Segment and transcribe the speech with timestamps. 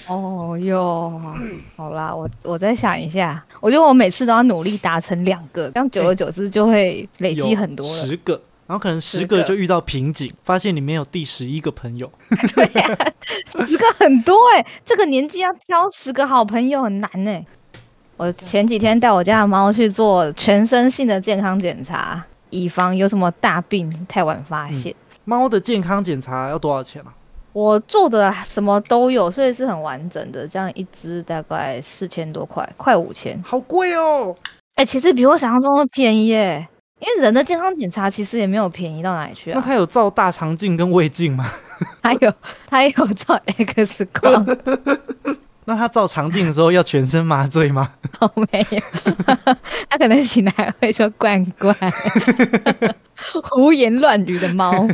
[0.08, 1.20] 哦哟，
[1.76, 7.92] 好啦，我我再想一下，我觉得我每次都要努力达成两个，这样久而久之就会累积很多了。
[7.92, 12.10] 十个，然后可能十十个个就遇到瓶颈，发现你没有第十一个朋友。
[12.54, 13.12] 对呀、
[13.66, 17.44] 十个很多哎、这个年纪要挑十个好朋友很难哎、
[18.16, 24.94] 我前几天带我家的猫去做全身性的健康检查，以防有什么大病太晚发现。
[25.24, 27.12] 猫的健康检查要多少钱啊？
[27.56, 33.42] 我做的什么都有，所以是很完整的，这样一支大概四千多块，快五千。
[33.42, 34.36] 好贵哦！
[34.74, 36.68] 哎、其实比我想象中的便宜耶，
[37.00, 39.54] 因为人的健康检查其实也没有便宜到哪里去啊。
[39.58, 41.50] 那他有照大肠镜跟胃镜吗？
[42.02, 42.30] 他有
[42.68, 44.46] 他也有照 X 光，
[45.64, 47.90] 那他照肠镜的时候要全身麻醉吗？
[48.20, 48.80] 哦没有，
[49.88, 51.74] 他可能醒来会说罐罐，
[53.44, 54.86] 胡言乱语的猫。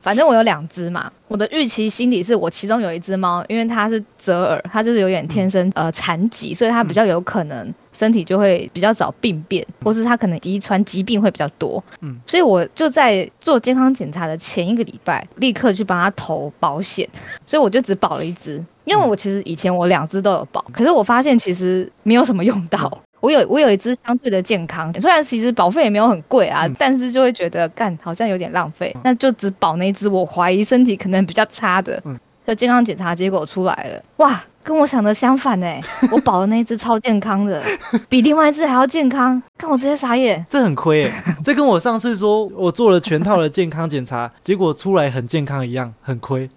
[0.00, 11.82] 反正我有两只嘛，我的预期心理是我其中有一只猫，因为它是折耳，它就是有点天生呃残疾，所以它比较有可能身体就会比较早病变，或是它可能遗传疾病会比较多。
[12.00, 17.08] 嗯所以我就在做健康检查的前一个礼拜，立刻去帮它投保险，
[17.44, 23.02] 所以我就只保了一只，因为我其实以前我两只都有保，可是我发现其实没有什么用到。
[23.20, 32.00] 我有我有一只相对的健康，虽然其实保费也没有很贵啊，嗯但是就会觉得干好像有点浪费，那就只保那一只我怀疑身体可能比较差的。
[32.04, 35.66] 嗯就健康检查结果出来了，哇，跟我想的相反呢、
[36.10, 37.62] 我保的那一只超健康的，
[38.08, 40.42] 比另外一只还要健康，看我直接傻眼。
[40.48, 41.12] 这很亏诶，
[41.44, 46.48] 这跟我上次说我做了全套的健康检查，结果出来很健康一样，很亏。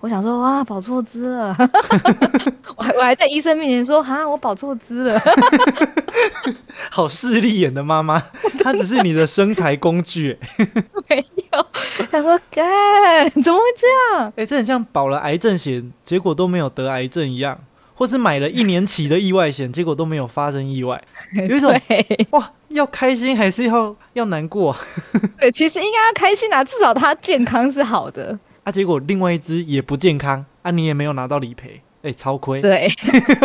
[0.00, 1.54] 我想说，哇，保错资了，
[2.74, 5.20] 我还我还在医生面前说，哈，我保错资了。
[6.90, 8.18] 好势利眼的妈妈，
[8.64, 10.68] 她只是你的生财工具诶。
[11.08, 11.66] 没有，
[12.10, 14.32] 他说，干，怎么会这样？
[14.36, 17.58] 哎、这很像保了癌症险，结果都没有得癌症一样，
[17.94, 21.02] 或是买了一年期的意外险，结果都没有发生意外。
[21.48, 21.70] 有一种
[22.30, 24.78] 哇，要开心还是要要难过啊？
[25.38, 28.38] 对，其实应该要开心啊，至少他健康是好的。
[28.64, 32.60] 啊结果另外一只也不健康啊，你也没有拿到理赔，哎、超亏。
[32.60, 32.86] 对，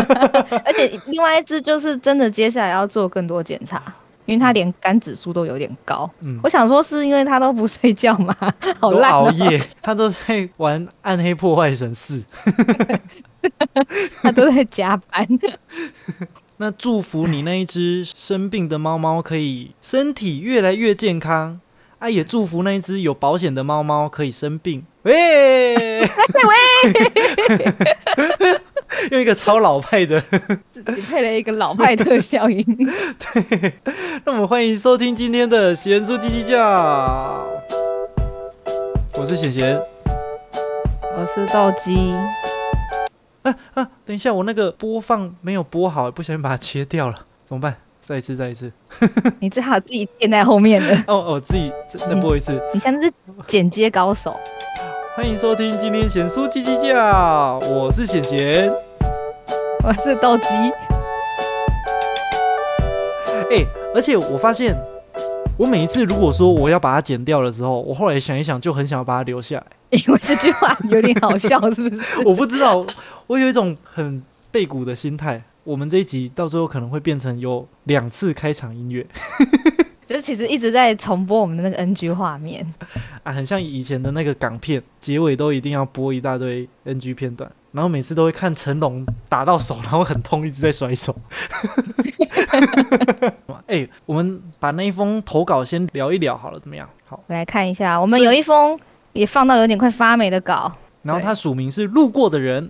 [0.65, 3.81] 而且另外一只就是真的接下来要做更多检查，
[4.25, 6.09] 因为它连肝指数都有点高。
[6.19, 8.35] 嗯我想说是因为他都不睡觉吗？
[8.79, 12.23] 好都烂、哦，熬夜，他都在玩《暗黑破坏神四》。
[14.21, 15.27] 他都在加班。
[16.57, 21.59] 那祝福你那一只生病的猫猫可以身体越来越健康
[21.99, 24.85] 啊，也祝福那一只有保险的猫猫可以生病。
[25.05, 26.09] 喂，喂，
[29.11, 30.19] 用一个超老派的，
[30.71, 32.65] 自己配了一个老派特效音。
[34.25, 37.47] 那我们欢迎收听今天的贤叔叽叽叫，
[39.13, 39.79] 我是贤贤。
[41.15, 42.15] 我是豆鸡，
[43.75, 47.15] 啊，等一下，我那个播放没有播好，不小心把它切掉了，
[47.45, 47.75] 怎么办？
[48.03, 48.71] 再一次，再一次。
[49.39, 52.59] 你最好自己垫在后面的，哦哦，自己再再播一次。
[52.73, 53.13] 你像是
[53.45, 54.35] 剪接高手。
[55.15, 58.69] 欢迎收听今天贤叔叽叽叫，我是贤贤。
[59.81, 60.43] 我是斗鸡，
[63.49, 63.65] 哎、
[63.95, 64.75] 而且我发现，
[65.57, 69.65] 我每一次如果说我要把它剪掉的时候，我后来想一想，就很想要把它留下来。
[69.91, 72.01] 因为这句话有点好笑，是不是？
[72.27, 72.85] 我不知道，
[73.27, 74.21] 我有一种很
[74.51, 75.41] 背骨的心态。
[75.63, 79.07] 我们这一集到最后可能会变成有两次开场音乐
[80.07, 82.65] 就是其实一直在重播我们的那个 NG 画面。
[83.23, 91.15] 啊，很像以前的那个港片，结尾都一定要播一大堆 NG 片段，然后每次都会看成龙打到手，然后很痛，一直在甩手。
[93.67, 96.87] 哎、我们把那一封投稿先聊一聊好了，怎么样？
[97.05, 98.79] 好，我来看一下，我们有一封
[99.13, 100.71] 也放到有点快发霉的稿。
[101.01, 102.69] 然后它署名是路过的人，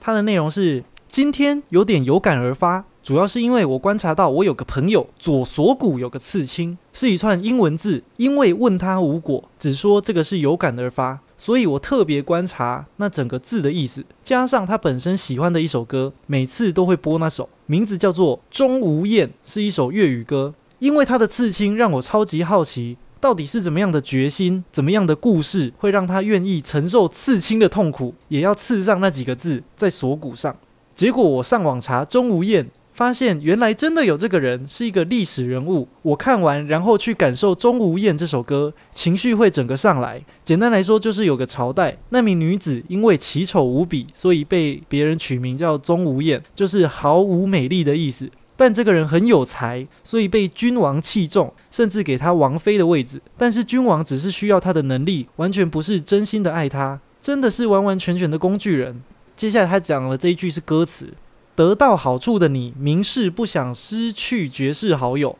[0.00, 11.20] 它的内容是今天有点有感而发，主要是因为我观察到我有个朋友左锁骨有个刺青，是一串英文字，因为问他无果，只说这个是有感而发。
[11.36, 20.54] 所以我特别观察那整个字的意思，加上他本身喜欢的一首歌，每次都会播那首，名字叫做《钟无艳》，是一首粤语歌。
[20.78, 30.56] 因为他的刺青让我超级好奇，到底是怎么样的决心，怎么样的故事，会让他愿意承受刺青的痛苦，也要刺上那几个字在锁骨上。
[30.94, 35.88] 结果我上网查钟无艳，发现原来真的有这个人，是一个历史人物。
[36.02, 40.24] 我看完，然后去感受《钟无艳》这首歌，情绪会整个上来。
[40.44, 48.30] 简单来说，就是有个朝代，那名女子因为奇丑无比，所以被别人取名叫钟无艳，就是毫无美丽的意思。
[48.56, 53.20] 但这个人很有才，所以被君王器重，甚至给他王妃的位置。
[53.36, 59.02] 但是君王只是需要他的能力，完全不是真心的爱他，真的是完完全全的工具人。
[59.34, 61.12] 接下来他讲了这一句是歌词：
[61.54, 65.38] 得到好处的你，明示不想失去绝世好友，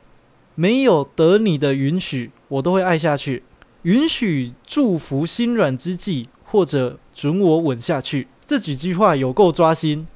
[0.55, 3.43] 没有得你的允许，我都会爱下去。
[3.82, 8.28] 允许祝福心软之际，或者准我吻下去。
[8.46, 10.06] 这几句话有够抓心。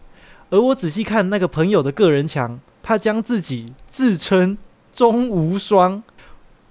[0.50, 4.56] 而我仔细看那个朋友的个人墙，他将自己自称
[4.92, 6.02] 钟无双，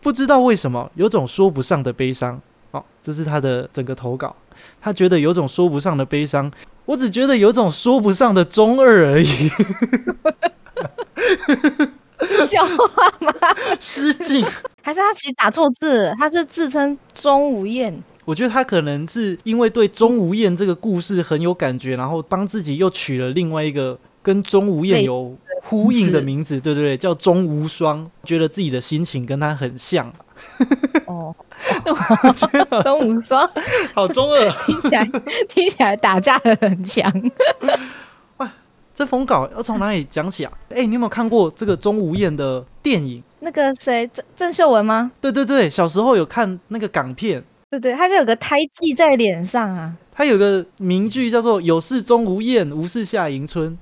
[0.01, 2.41] 不知道为什么有种说不上的悲伤。
[2.71, 4.35] 哦，这是他的整个投稿，
[4.81, 6.51] 他觉得有种说不上的悲伤，
[6.87, 9.49] 我只觉得有种说不上的中二而已。
[12.43, 13.31] 笑话吗？
[13.79, 14.43] 失敬。
[14.81, 18.01] 还是他其实打错字，他是自称钟无艳。
[18.23, 30.11] 我觉得他可能是因为对钟无艳这个故事很有感觉，然后帮自己又取了另外一个跟钟无艳有呼应的名字，对对对，叫钟无双，觉得自己的心情跟他很像。
[31.05, 31.35] 哦，
[32.83, 33.49] 钟无双，
[33.93, 35.05] 好中二， 听起来
[35.47, 37.11] 听起来打架的很强。
[38.37, 38.51] 哇，
[38.93, 40.51] 这封稿要从哪里讲起啊？
[40.69, 43.23] 哎，你有没有看过这个钟无艳的电影？
[43.39, 45.11] 那个谁，郑郑秀文吗？
[45.21, 47.43] 对对对，小时候有看那个港片。
[47.69, 49.93] 对对，他就有个胎记在脸上啊。
[50.13, 53.77] 他有个名句叫做“有事钟无艳，无事夏迎春”，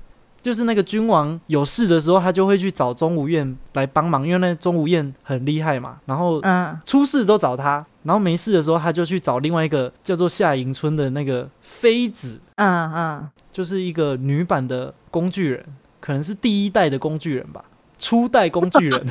[0.46, 5.96] 就是那个君王有事的时候，他就会去找钟无艳来帮忙，因为那钟无艳很厉害嘛。
[6.04, 12.38] 然后，嗯，出事都找他，然后没事的时候，他就去找另外一个叫做夏迎春的那个妃子。
[12.54, 15.66] 嗯嗯，就是一个女版的工具人，
[15.98, 17.64] 可能是第一代的工具人吧，
[17.98, 19.04] 初代工具人。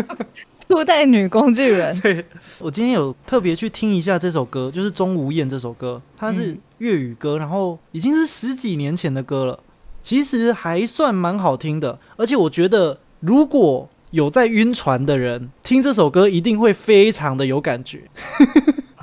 [0.66, 1.94] 初代女工具人。
[2.00, 2.24] 对，
[2.58, 9.60] 我今天有特别去听一下这首歌，就是《钟无艳》这首歌，它是粤语歌，然后已经是十几年前的歌了，
[10.02, 11.98] 其实还算蛮好听的。
[12.16, 18.02] 而且我觉得，如果有在晕船的人听这首歌，一定会非常的有感觉。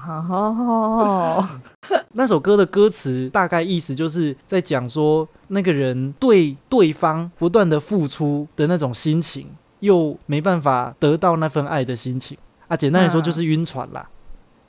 [0.08, 1.48] 哦，
[2.14, 9.48] 那首歌的歌词大概意思就是在讲说，那个人对对方不断的付出的那种心情。
[9.82, 12.36] 又没办法得到那份爱的心情
[12.68, 14.10] 啊，简单来说就是晕船啦。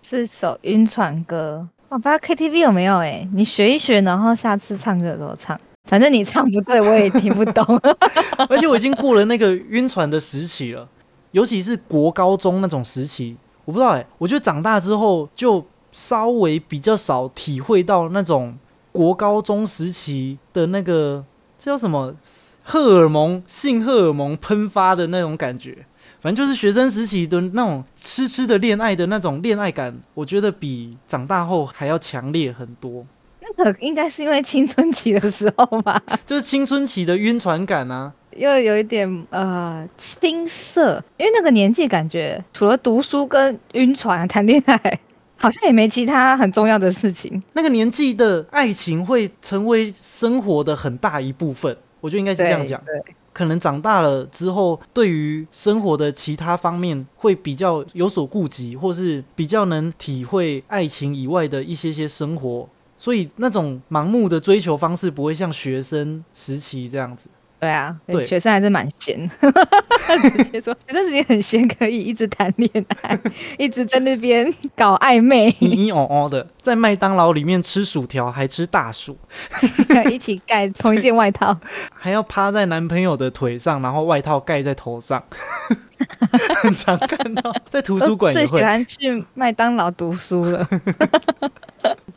[0.03, 5.59] 是首晕船歌，我不知道 KTV 有没有哎，你学一学，然后下次唱歌的时候唱。
[5.89, 7.65] 反正你唱不对，我也听不懂。
[8.49, 10.87] 而且我已经过了那个晕船的时期了，
[11.33, 18.57] 尤其是国高中那种时期，我不知道哎，我觉得长大之后就稍微比较少体会到那种
[18.93, 21.25] 国高中时期的那个
[21.59, 22.15] 这叫什么？
[22.71, 25.87] 荷尔蒙、性荷尔蒙喷发的那种感觉，
[26.21, 33.07] 反正就是学生时期的那种痴痴的恋爱的那种恋爱感，我觉得比长大后还要强烈很多。
[33.59, 45.01] 那 个应该是因为青春期的时候吧， 就是青春期的晕船感啊，又有一点呃青涩，因为那个年纪感觉除了读书跟晕船谈恋爱，
[45.37, 47.43] 好像也没其他很重要的事情。
[47.53, 51.77] 那个年纪的爱情会成为生活的很大一部分。
[52.01, 67.29] 我觉得应该是这样讲，对，可能长大了之后，对于生活的其他方面会比较有所顾及，或是比较能体会爱情以外的一些些生活，所以那种盲目的追求方式不会像学生时期这样子。
[67.61, 69.29] 对啊，对，学生还是蛮闲，
[70.37, 72.71] 直接说学生时间很闲，可以一直谈恋
[73.03, 73.19] 爱，
[73.59, 79.19] 一直在那边搞暧昧，咿咿哦哦的，在麦当劳里面吃薯条，还吃大薯，
[80.09, 81.59] 一起盖同一件外套，
[81.93, 85.21] 还要趴在男朋友的腿上，然后外套盖在头上，
[86.63, 90.65] 很常看到，在图书馆最喜欢去麦当劳读书了。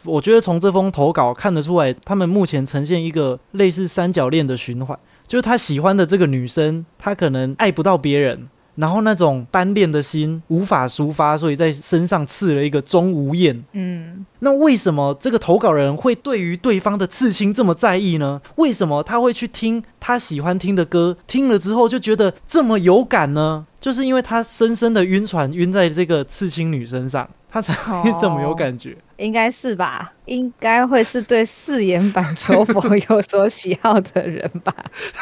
[0.03, 4.97] 我觉得从这封投稿看得出来，他们目前呈现一个类似三角恋的循环。
[5.27, 13.63] 就是他喜欢的这个女生，他可能爱不到别人，然后那种单恋的心无法抒发，所以在身上刺了一个钟无艳。
[13.73, 18.41] 嗯，那为什么这个投稿人会对于对方的刺青这么在意呢？
[18.55, 23.67] 为什么他会去听他喜欢听的歌，听了之后就觉得这么有感呢？
[23.81, 27.29] 就是因为他深深的晕船晕在这个刺青女身上。
[27.53, 30.13] 他才会这么有感觉，应该是吧？
[30.23, 34.73] 应该会是对誓言版求佛有所喜好的人吧？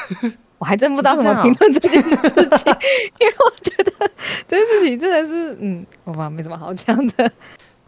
[0.59, 2.07] 我还真不知道怎么评论这件事
[2.55, 2.71] 情，
[3.19, 4.11] 因为我觉得
[4.47, 7.31] 这件事情真的是，嗯，我吧，没什么好讲的。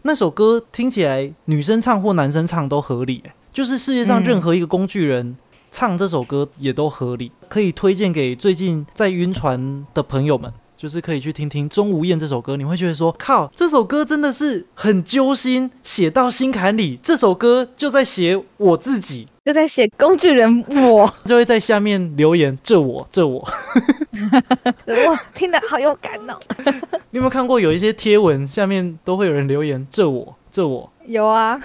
[0.02, 5.36] 那首歌听起来，女生唱或男生唱都合理，就是世界上任何一个工具人
[5.70, 10.52] 唱这首歌也都合理，可以推荐给最近在晕船的朋友们。
[10.82, 16.98] 就是可以去听听《钟无艳》这首歌，你会觉得说，靠，这首歌真的是很揪心，写到心坎里。
[17.00, 23.38] 这首歌就在写我自己，就在写工具人我， 就会在下面留言，这我，这我，
[25.06, 26.36] 哇，听得好有感哦。
[27.10, 31.56] 你有没有看过有一些贴文下面都会有人留言，这我，这我，有啊，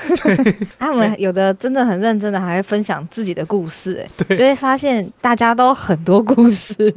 [0.77, 6.93] 他们有的真的很认真的，还会分享自己的故事，哎，就会发现大家都很多故事。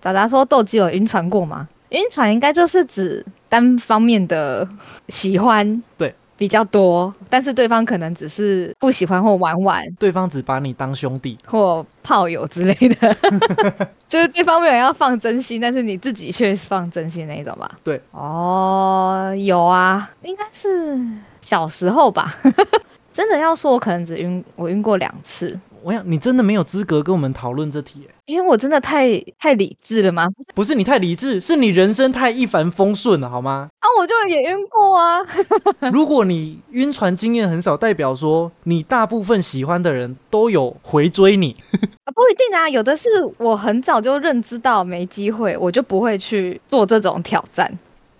[0.00, 1.68] 仔仔说斗鸡有晕船过吗？
[1.90, 4.68] 晕船应该就是指单方面的
[5.08, 6.14] 喜欢，对。
[6.40, 13.14] 比较多，但是对方可能只是不喜欢或玩玩，对方只把你当兄弟或炮友之类的，
[14.08, 17.70] 就是对方没有要放真心，但是你自己却放真心那一种吧？
[17.84, 20.98] 对，哦，有啊，应该是
[21.42, 22.34] 小时候吧。
[23.12, 25.60] 真的要说，我可能只晕，我晕过两次。
[25.82, 30.28] 我想你真的没有资格跟我们讨论这题，因为我真的太太理智了吗？
[30.54, 33.68] 不是你太理智，是你人生太一帆风顺了，好吗？
[33.80, 35.20] 啊，我就也晕过啊。
[35.92, 41.56] 如果你晕船经验很少，代表说你大部分喜欢的人都有回追你
[42.04, 42.08] 啊？
[42.14, 43.08] 不一定啊，有的是
[43.38, 47.76] 我很早就认知到没机会，我就不会去做这种挑战。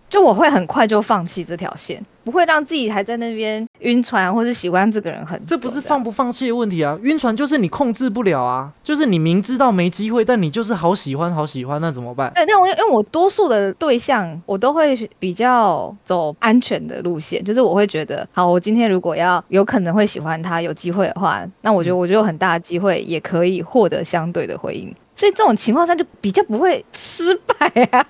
[0.09, 5.41] 就我会很快就放弃这条线，不会让自己还在那边晕船，或是喜欢这个人很。
[5.47, 12.31] 这不是放不放弃的问题啊，晕船就是你控制不了啊，就是你明知道没机会，但你就是好喜欢好喜欢，那怎么办？
[12.35, 28.07] 对，那我因为我多数的对象，我都会比较走安全的路线，就是我会觉得，好，我今天如果要有可能会喜欢他，有机会的话，那我觉得我就有很大的机会也可以获得相对的回应，所以这种情况下就比较不会失败啊。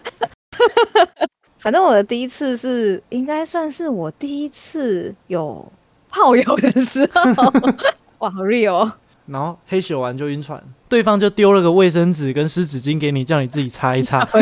[1.60, 5.70] 反正我的第一次是应该算是我第一次有
[6.08, 7.52] 炮友的时候，
[8.18, 8.90] 哇，好 real！
[9.26, 14.26] 然后黑咻完就晕船，对方就丢了个卫生纸跟湿纸巾给你，叫你自己擦一擦。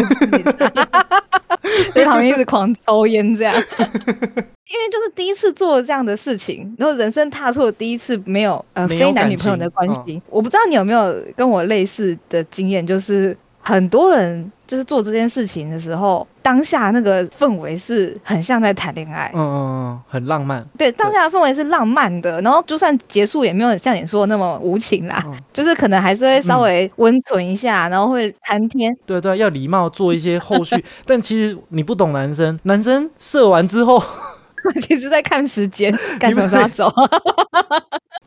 [1.92, 10.22] 在旁边一直狂抽烟这样， 因为就是第一次做这样的事情，然后人生踏错了第一次没有呃非男女朋友的关系。
[10.30, 13.36] 我不知道你有没有跟我类似的经验，就是。
[13.68, 20.66] 很多人就是做这件事情的时候，当下那个氛围是很像在谈恋爱，嗯嗯嗯，很浪漫。
[20.78, 25.22] 对，当下的氛围是浪漫的，然后就算结束也没有像你说的那么无情啦，
[25.52, 28.96] 就是可能还是会稍微温存一下，然后会谈天。
[29.04, 30.82] 对对，要礼貌做一些后续。
[31.04, 34.02] 但其实你不懂男生，男生射完之后，
[34.80, 36.90] 其实在看时间， 干什么时候走。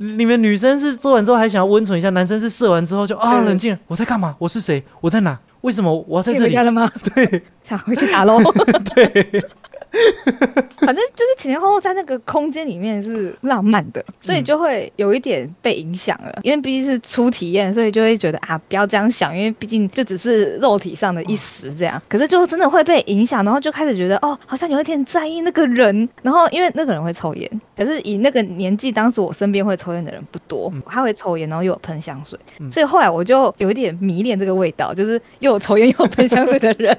[0.02, 4.36] 你们女生是做完之后还想要温存一下，男生是射完之后就啊冷静，我在干嘛？
[4.40, 4.84] 我是谁？
[5.00, 5.38] 我在哪？
[5.62, 6.46] 为什么我要在这里？
[6.46, 6.92] 回家了吗？
[7.14, 8.40] 对， 想回去打喽。
[8.96, 9.44] 对。
[10.78, 16.40] 反正就是前前后后在那个空间里面是浪漫的，所以就会有一点被影响了。
[16.44, 22.02] 因为毕竟是初体验，所以就会觉得啊，不要这样想，因为毕竟就只是肉体上的一时这样。
[22.08, 26.08] 可是就真的会被影响，然后就开始觉得哦，好像有一点在意那个人。
[26.22, 30.72] 然后因为那个人会抽烟，可是以那个年纪，当时我身边会抽烟的人不多。
[30.86, 32.38] 他会抽烟，然后又有喷香水，
[32.72, 36.98] 所以后来我就有一点迷恋这个味道，就是又有抽烟又有喷香水的人，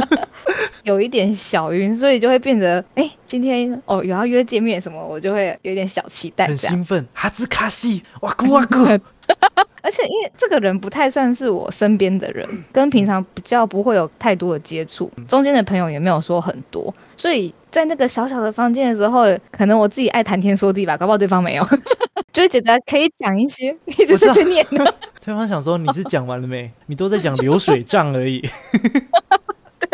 [0.84, 1.94] 有一点小晕。
[1.96, 9.00] 所以就会变得，哎，今天哦有要约见面什么，我就会有点小期待，很兴奋，哈兹卡西，哇咕哇咕。
[9.80, 21.64] 而且因为这个人不太算是我身边的人，跟平常比较不会有太多的接触，中间的朋友也没有说很多，所以在那个小小的房间的时候，可能我自己爱谈天说地吧，搞不好对方没有，
[22.32, 24.94] 就会觉得可以讲一些一直碎碎念的。
[25.24, 26.70] 对方想说你是讲完了没？
[26.86, 28.42] 你都在讲流水账而已。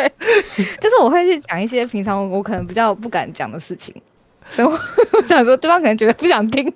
[0.01, 3.95] 对， 就是我会去讲一些平常我可能比较不敢讲的事情，
[4.49, 6.73] 所以我想说，对方可能觉得不想听。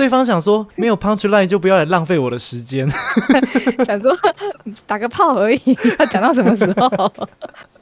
[0.00, 2.88] 对方想说， 没有 punch line 就不要来浪费我的时间。
[3.84, 4.16] 想说
[4.86, 5.60] 打个炮而已，
[5.98, 7.12] 要讲到什么时候？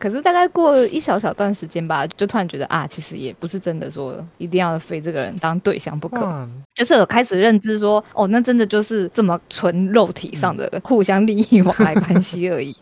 [0.01, 12.77] 可是大概过一小小段时间吧，就突然觉得啊，其实也不是真的说一定要非这个人当对象不可，就是我开始认知说，哦，那真的就是这么纯肉体上的互相利益往来关系而已，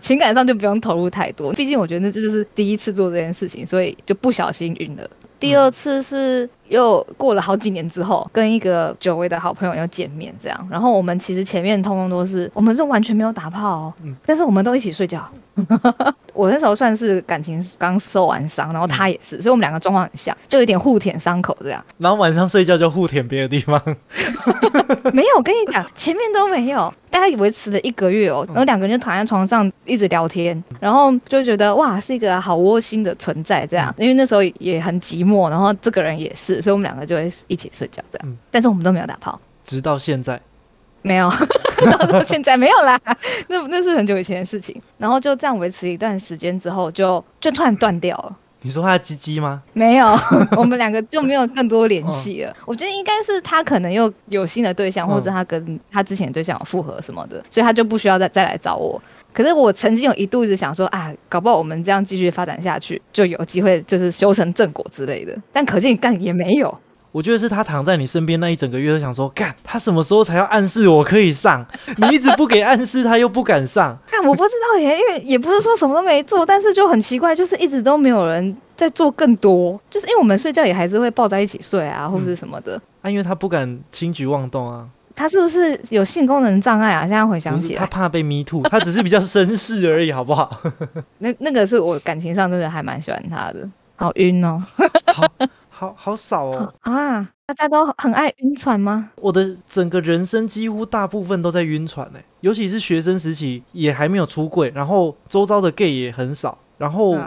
[0.00, 1.52] 情感上就不用投入太多。
[1.54, 5.10] 毕竟我觉得这就是第一次做这件事情，所以就不小心晕了。
[5.40, 10.68] 第二次是又过了好几年之后，跟一个久违的好朋友又见面，这样。
[10.70, 15.22] 然后我们其实前面通通都是，我们是完全没有打炮，哦，但是我们都一起睡觉。
[16.34, 21.84] 我那时候算是感情刚受完伤，然后他也是，所以我们两个状况很像，就有点互舔伤口这样。
[21.98, 23.80] 然后晚上睡觉就互舔别的地方。
[25.12, 33.94] 没有，我跟你讲，前面都没有，大概维持了一个月哦，然后两个人就躺在床上一直聊天，然后就觉得哇，是一个好窝心的存在这样。
[33.98, 38.36] 因为那时候也很寂寞，然后这个人也是，所以我们两个就会一起睡觉这样。
[38.50, 40.40] 但是我们都没有打炮，直到现在。
[41.02, 41.30] 没有，
[42.10, 42.98] 到现在没有啦，
[43.46, 44.74] 那那是很久以前的事情。
[44.98, 48.36] 然后就这样维持一段时间之后，就就突然断掉了。
[48.64, 49.62] 你说他鸡鸡吗？
[49.74, 50.06] 没有，
[50.56, 52.56] 我们两个就没有更多联系了。
[52.64, 59.00] 我觉得应该是他可能又有新的对象，或者他跟他之前的对象有复合什么的，所以他就不需要再再来找我。
[59.34, 65.36] 可是我曾经有一度一直想说啊，搞不好我们这样继续发展下去，就有机会就是修成正果之类的。
[65.52, 66.78] 但可见干也没有。
[67.14, 71.64] 我觉得是他躺在你身边那一整个月，都想说，干他什么时候才要暗示我可以上？
[71.96, 73.96] 你一直不给暗示，他又不敢上。
[74.04, 79.80] 看我不知道耶，因为也不是说什么都没做，但是就很奇怪，就是一直都没有人在做更多。
[79.88, 82.82] 就是因为我们睡觉也还是会抱在一起睡啊，或者什么的。
[83.00, 84.84] 啊，因为他不敢轻举妄动啊。
[85.14, 87.02] 他是不是有性功能障碍啊？
[87.02, 90.60] 现在回想起来，他怕被 me too，他只是比较绅士而已，好不好？
[91.18, 94.60] 那那个是我感情上真的还蛮喜欢他的，好晕哦。
[95.06, 95.24] 好。
[95.76, 97.28] 好好少哦啊！
[97.46, 99.10] 大家都很爱晕船吗？
[99.16, 107.18] 我的整个人生几乎大部分都在晕船呢，尤其是学生时期也还没有出柜，然后周遭的 gay 也很少，然后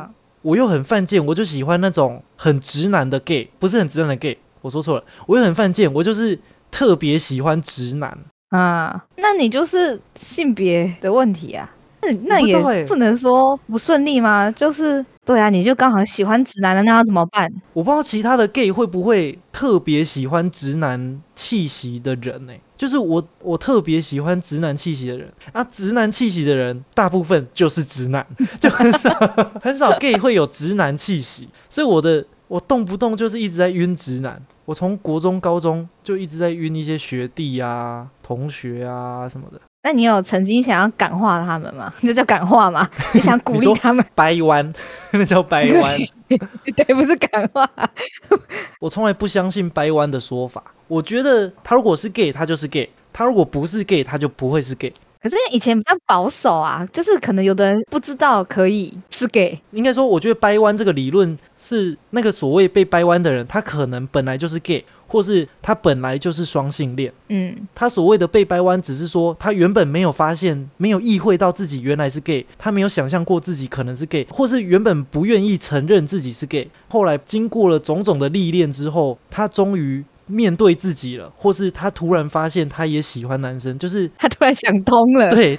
[0.42, 6.39] 我又很犯贱，我就喜欢那种很直男的 gay，不是很直男的 gay，我说错了，我又很犯贱，我就是
[6.72, 8.18] 特别喜欢直男
[8.51, 9.06] 啊。
[9.18, 11.70] 那你就是性别的问题啊？
[12.01, 14.51] 那那也不能说不顺利吗？
[14.51, 15.06] 就是。
[15.27, 17.51] 对啊，你就刚好喜欢直男的，那要怎么办？
[17.74, 22.54] 我不知道其他的 gay 会不会特别喜欢直男气息的人呢？
[22.77, 25.62] 就是我，我特别喜欢直男气息的人啊。
[25.66, 28.25] 直男气息的人，大部分就是直男，
[28.58, 29.10] 就很少
[29.62, 31.50] 很少 gay 会有直男气息。
[31.70, 34.42] 所以我的我动不动就是一直在晕直男。
[34.63, 39.60] 我从国中、高中就一直在晕一些学弟啊、同学啊什么的。
[39.84, 41.94] 那你有曾经想要感化他们吗？
[42.02, 42.90] 这叫感化吗？
[43.14, 44.06] 你想鼓励他们？
[44.16, 44.74] 掰弯，
[45.12, 45.98] 那叫掰弯。
[46.76, 47.70] 对，不是感化。
[48.80, 50.62] 我从来不相信掰弯的说法。
[50.88, 54.94] 我觉得他如果是 gay，他就是 gay；他如果不是 gay，他就不会是 gay。
[55.22, 59.60] 可是以前比较保守啊，就是可能有的人不知道可以是 gay。
[59.72, 67.12] 应该说，我觉得掰弯这个理论是那个所谓被掰弯的人，他可能本来就是 gay，或是他本来就是双性恋。
[67.30, 80.04] 嗯，他所谓的被掰弯，只是说他原本没有发现、没有意会到自己原来是 gay，他没有想象过自己可能是 gay，或是原本不愿意承认自己是 gay，后来经过了种种的历练之后，他终于。
[80.28, 85.30] 面对自己了，或是他突然发现他也喜欢男生，就是他突然想通了。
[85.32, 85.58] 对，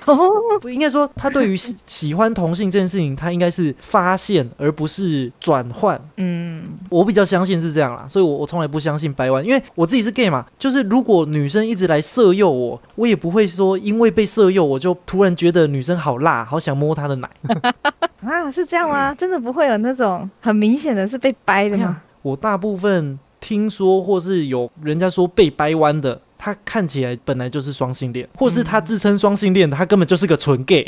[0.61, 6.01] 不应该说他对于喜 喜欢同性这件事情，他应该是发现而不是转换。
[6.17, 10.45] 嗯，我比较相信是这样啦，所以我我从来不相信掰弯，因为我自己是 gay 嘛。
[10.59, 17.29] 就是如果女生一直来色诱我，我也不会说因为被色诱我就突然觉得女生好辣，好想摸她的奶。
[18.21, 19.15] 啊，是这样吗？
[19.15, 22.03] 真的不会有那种很明显的是被掰的吗？
[22.23, 23.19] 我大部分。
[23.49, 30.87] 听说或是有人家说被掰弯的，他看起来本来就是双性恋，或是他自称双性恋的，他根本就是个纯 gay。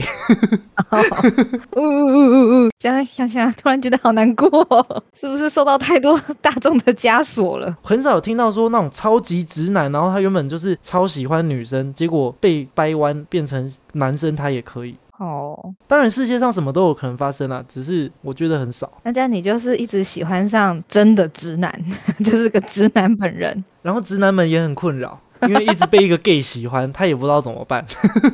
[1.75, 4.47] 呜呜呜呜，想想想，突然觉得好难过，
[5.19, 7.75] 是不是受到太多大众的枷锁了？
[7.83, 14.95] 很少有听到说那种超级直男，然后他原本就是超喜欢女生，结果被掰弯变成男生，他也可以。
[15.21, 18.91] 哦，当然世界上什么都有可能发生啊，只是我觉得很少。
[19.03, 21.71] 那这样你就是一直喜欢上真的直男，
[22.25, 23.63] 就是个直男本人。
[23.83, 27.85] 然后直男们也很困扰，因为一直被一个 gay 喜欢，他也不知道怎么办。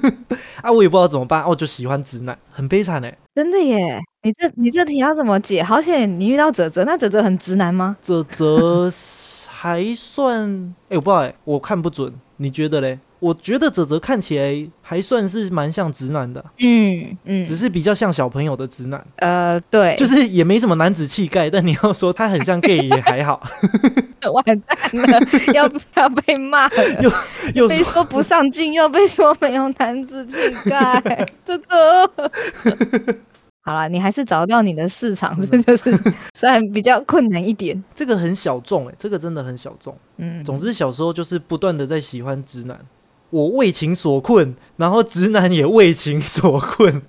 [0.62, 3.18] 啊，我也不知道怎么办，哦，就喜欢直男，很悲惨哎。
[3.34, 5.60] 真的耶，你这你这题要怎么解？
[5.62, 7.96] 好险你遇到泽泽，那泽泽很直男吗？
[8.00, 8.88] 泽泽
[9.48, 13.00] 还算，哎，我不知道哎，我看不准，你觉得嘞？
[13.26, 19.04] 我觉得泽泽看起来还算是蛮像直男的，嗯嗯，只是比较像小朋友的直男。
[19.16, 23.42] 呃，对，就是也没什么男子气概，但你要说他很像 gay 也还好。
[24.32, 25.20] 完蛋了，
[25.54, 26.68] 要不要被骂？
[27.00, 27.12] 又
[27.54, 30.36] 又被说不上进，又被说没有男子气
[30.68, 32.10] 概，真的。
[33.62, 35.92] 好了，你还是找到你的市场，这就是
[36.34, 37.82] 虽然比较困难一点。
[37.96, 39.96] 这个很小众哎，这个真的很小众。
[40.18, 42.78] 嗯，总之小时候就是不断的在喜欢直男。
[43.30, 47.02] 我为情所困，然后直男也为情所困。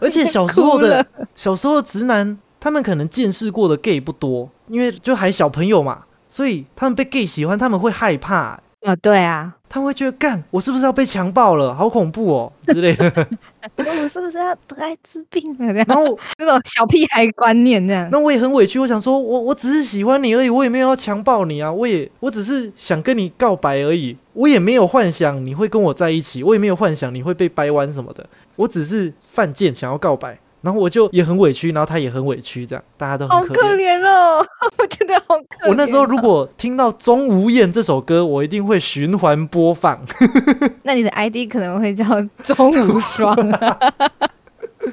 [0.00, 8.60] 而且小时候的小时候直男，他们可能见识过的 gay 不多，因为就还小朋友嘛，所以他们被 gay 喜欢，他们会害怕。
[8.84, 9.54] 啊，对啊。
[9.68, 11.74] 他会觉得干，我是不是要被强暴了？
[11.74, 13.28] 好恐怖哦 之类的。
[13.76, 15.72] 我是不是要得艾滋病了？
[15.74, 18.08] 然后那种小屁孩观念这样。
[18.12, 30.38] 那我也很委屈，我想说，我我只是喜欢你而已，我也没有要强暴你啊，我也我只是想跟你告白而已，我也没有幻想你会跟我在一起，我也没有幻想你会被掰弯什么的，我只是犯贱想要告白。
[30.64, 34.42] 然后我就也很委屈，然后他也很委屈，这样大家都好可怜哦，
[34.78, 35.68] 我觉得好可怜。
[35.68, 40.00] 我那时候如果听到《钟无艳》这首歌，我一定会循环播放。
[40.82, 42.04] 那你的 ID 可能会叫
[42.42, 43.36] 钟无双，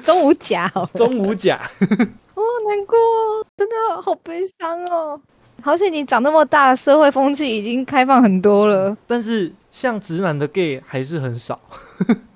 [0.04, 1.58] 钟无甲，钟无甲。
[2.34, 2.98] 哦，难过，
[3.56, 5.18] 真的好悲伤哦。
[5.62, 8.94] 好像你长那么大，社会风气已经开放很多了。
[9.06, 11.58] 但是像直男的 gay 还是很少。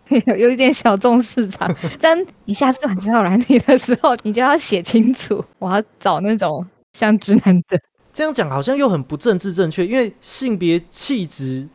[0.09, 1.75] 有 有一点小众市场。
[2.01, 7.81] 但你下次玩交友软体的时候，你就要写清楚，我要找那种像直男的。
[8.13, 11.69] 这样讲好像又很不政治正确，因为性别气质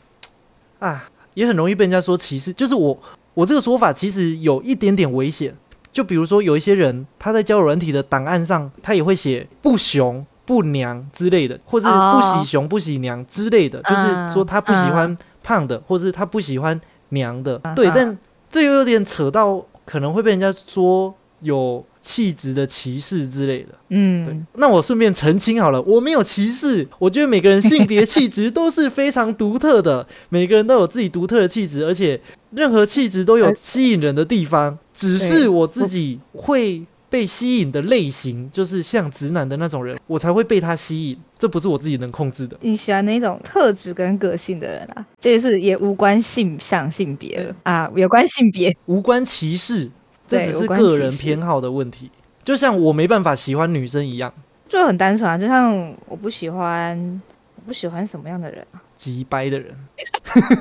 [0.80, 2.52] 啊，也很容易被人家说歧视。
[2.52, 3.00] 就是我
[3.34, 5.56] 我这个说法其实有一点点危险。
[5.94, 16.80] 就比如说有一些人他在交友软体的档案上，他也会写不雄不娘之类的，或是不喜雄不喜娘之类的，就是说他不喜欢胖的，或是他不喜欢
[17.12, 17.58] 娘的。
[17.76, 18.18] 对，但
[18.50, 21.86] 这又有点扯到可能会被人家说有。
[22.04, 24.36] 气质的歧视之类的，嗯，对。
[24.56, 26.88] 那我顺便澄清好了，我没有歧视。
[26.98, 32.20] 我觉得每个人性别气质都是非常独特的， 每个人都有自己独特的气质，而且
[32.56, 34.76] 任何气质都有吸引人的地方。
[34.96, 41.18] 只是我自己会被吸引的类型，就是像直男的那种人，我才会被他吸引。
[41.38, 42.58] 这不是我自己能控制的。
[42.62, 45.06] 你喜欢哪种特质跟个性的人啊？
[45.20, 49.92] 这也是也无关性向性别了啊，有关性别，无关歧视。
[50.26, 52.10] 这只是个人偏好的问题，
[52.46, 54.34] 就像我没办法喜欢女生一样，
[54.70, 55.38] 就很单纯啊。
[55.38, 57.22] 就像我不喜欢，
[57.56, 58.82] 我不喜欢什么样的人啊？
[58.96, 59.76] 急掰的人，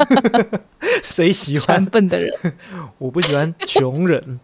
[1.05, 2.35] 谁喜欢笨的人？
[2.99, 4.41] 我不喜欢穷人。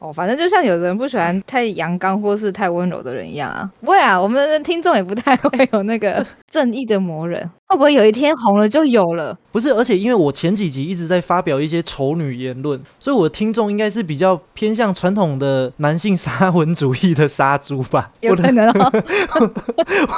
[0.00, 3.68] 哦，反正就像有人不喜欢太阳刚或是太温柔的人一样啊。
[3.80, 7.50] 不会啊，我们的听众也不太会有那个 正义的魔人。
[7.66, 9.36] 会不会有一天红了就有了？
[9.52, 18.10] 不是，而且因为我前几集一直在发表一些丑女言论，所以我的听众应该是比较偏向传统的男性沙文主义的杀猪吧？
[18.20, 18.92] 有可能哦。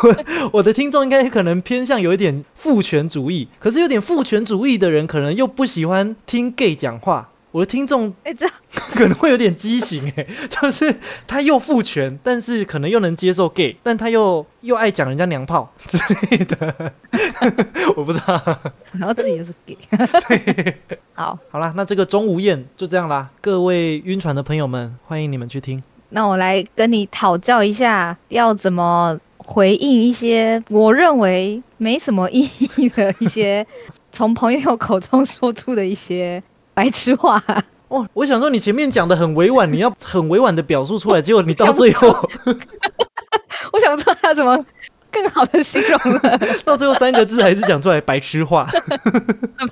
[0.02, 0.16] 我
[0.52, 7.30] 我的听众应该可能偏向有一点父权主义，可是有点父权主义的人可能又不喜欢听 gay 讲话。
[7.52, 8.54] 我的听众哎，这样
[8.94, 10.94] 可能会有点畸形哎， 就是
[11.26, 16.92] 他又父权，但是可能又能接受 gay，但他又又爱讲人家娘炮 之类的，
[17.96, 18.40] 我不知道。
[18.92, 19.76] 然后自己又是 gay。
[21.14, 23.28] 好，好啦，那这个钟无艳就这样啦。
[23.40, 25.82] 各位晕船的朋友们，欢迎你们去听。
[26.10, 33.66] 那我来跟你讨教一下，要怎么回应一些我认为没什么意义的一些
[34.12, 36.40] 从朋友口中说出的一些。
[36.74, 37.42] 白痴话
[37.88, 38.06] 哦！
[38.14, 42.08] 我想说，你前面讲的很委婉，你要很委婉的表述出来，结果你到最后，
[43.72, 44.64] 我想不出来怎么
[45.10, 46.38] 更好的形容了。
[46.64, 48.68] 到最后三个字还是讲出来白痴话，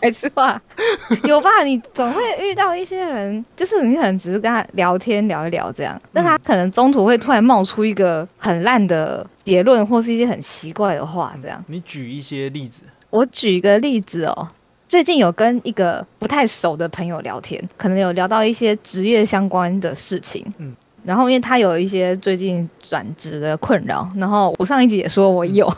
[0.00, 0.61] 白痴话
[1.22, 1.62] 有吧？
[1.62, 11.64] 你总会遇到一些人，就是你可能只是跟他聊天聊一聊这样，但他可能中途会突然冒出一个很烂的结论，或是一些很奇怪的话，这样。
[11.68, 12.82] 你举一些例子。
[13.11, 14.48] 我举一个例子哦。
[14.88, 20.42] 最近有跟一个不太熟的朋友聊天，可能有聊到一些职业相关的事情。
[20.57, 20.74] 嗯，
[21.05, 25.70] 然后因为他有一些最近转职的困扰，然后我上一集也说我有，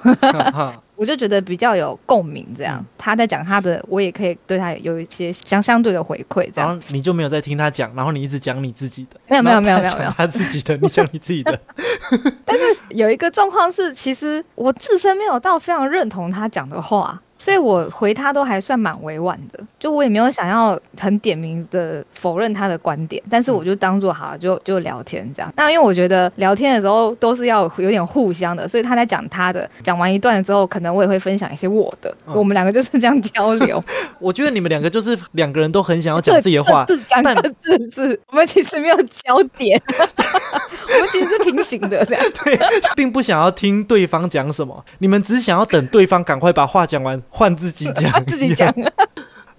[1.01, 2.47] 我就觉得比较有共鸣。
[2.55, 6.47] 这样他在讲他的，我也可以对他有一些相相对的回馈。
[6.53, 11.59] 这样你就没有在听他讲，然后你一直讲你自己的，没有没有没有没有没有 他自己的，你讲你自己的。
[12.45, 17.19] 但是有一个状况是，其实我自身没有到非常认同他讲的话。
[17.41, 25.51] 所以我回他都还算蛮委婉的，就我也没有想要很点名的否认他的观点，但是我就当做好了，就就聊天这样。
[25.57, 33.83] 那因为我觉得聊天的时候都是要有点互相的，所以他在讲他的，讲完一段之后，可能我也会分享一些我的，我们两个就是这样交 流。
[34.19, 42.59] 我觉得你们两个就是两个人都很想要讲自己的话，讲各自是，我们其实没有焦点， 我们其实是平行的这样， 对，
[42.97, 47.21] 并不想要听对方讲什么，你们只想要等对方赶快把话讲完。
[47.31, 48.75] 换自己讲，自己讲。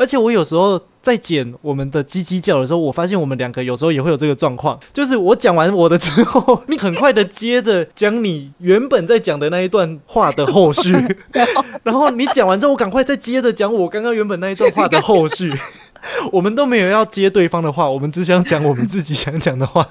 [0.01, 10.91] 而且我有时候在剪我们的鸡鸡叫的时候，我发现我们两个有时候也会有这个状况，就是我讲完我的之后，你很快的接着讲你原本在讲的那一段话的后续，
[11.83, 15.53] 然后你讲完之后，我赶快再接着讲我刚刚原本那一段话的后续。
[16.31, 19.87] 我们都没有要接对方的话，我们只想讲我们自己想讲的话。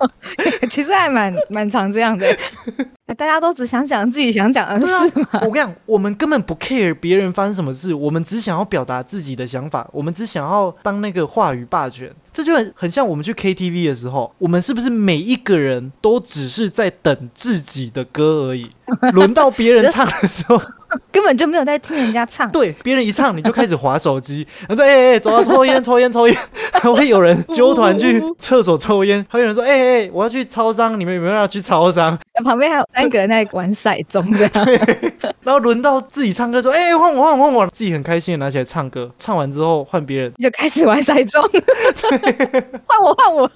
[0.70, 2.26] 其实还蛮蛮常这样的，
[3.16, 5.28] 大家都只想讲自己想讲的事嘛。
[5.42, 12.10] 我跟你讲，我们根本不 care 别人发生什么事，我们只想要表达自己的想法，我们只想要当那个话语霸权。
[12.32, 18.70] 这就很很像我们去 KTV 的时候，我们是不是每一个人都只是在等自己的歌而已？
[19.12, 20.60] 轮到别人唱的时候。
[21.10, 26.36] 根本就没有在听人家唱，对，别人一唱你就开始划手机， 然后说哎哎，走啊，抽烟抽烟抽烟，
[26.70, 32.18] 还会有人揪团去厕所抽烟，还有人说哎哎，我要去超商，你们有没有要去超商？
[32.42, 40.32] 旁边还有三个人在玩骰盅的，然后轮到自己唱歌说哎换我换我换我，自己很开心的拿起来唱歌，唱完之后换别人。
[40.38, 41.40] 就开始玩骰盅，
[42.86, 43.50] 换我换我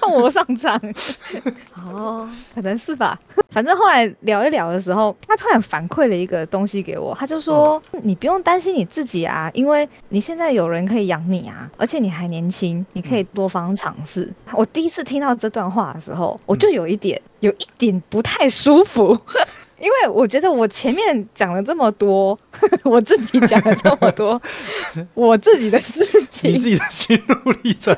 [0.00, 0.80] 换我上场，
[1.74, 3.18] 哦，可能是吧，
[3.50, 7.00] 反正后来聊一聊的时候，他突然反馈了一个东西给我。
[7.00, 19.18] 我，他就说：“你不用担心你自己啊，因为你现在有人可以养你啊，而且你还年轻，你可以多方尝试。”我第一次听到这段话的时候，我就有一点有一点不太舒服，
[19.80, 22.38] 因为我觉得我前面讲了这么多，
[22.84, 24.40] 我自己讲了这么多
[25.14, 27.96] 我自己的事情你情，自己的心路历程，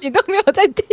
[0.00, 0.84] 你都没有在听。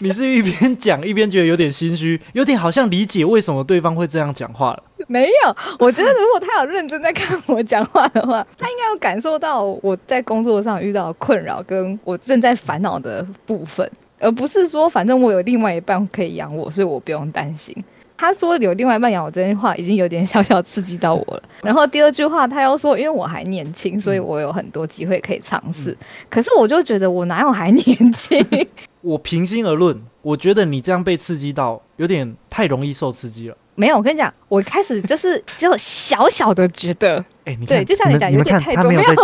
[0.00, 4.82] 你是一边讲一边觉得有点心虚，有点好像理解为什么对方会这样讲话了。
[5.06, 13.86] 没有，我觉得如果他有认真在看我讲话的话，他应该有感受到我在工作上遇到的困扰，跟我正在烦恼的部分，
[14.24, 17.76] 而不是说反正我有另外一半可以养我，所以我不用担心。
[18.16, 21.42] 他说有另外一半养我这句话已经有点小小刺激到我了。
[21.62, 25.96] 然后第二句话他又说，因为我还年轻，所以我有很多机会可以尝试。
[26.30, 28.40] 可是我就觉得我哪有还年轻？
[29.02, 33.56] 我平心而论，我觉得你这样被刺激到，有点太容易受刺激了。
[33.74, 39.14] 没有，我跟你讲，我开始就是只有小小的觉得，哎、你，对，就像你讲，有点太多，他没有在，